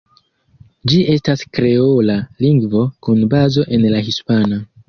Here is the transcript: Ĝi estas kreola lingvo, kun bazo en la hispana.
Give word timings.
Ĝi 0.91 1.01
estas 1.15 1.43
kreola 1.59 2.17
lingvo, 2.47 2.83
kun 3.09 3.25
bazo 3.35 3.71
en 3.79 3.89
la 3.97 4.05
hispana. 4.09 4.65